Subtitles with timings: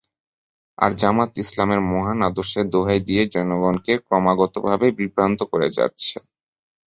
[0.77, 6.15] আর জামায়াত ইসলামের মহান আদর্শের দোহাই দিয়ে জনগণকে ক্রমাগতভাবে বিভ্রান্ত করে যাচ্ছে।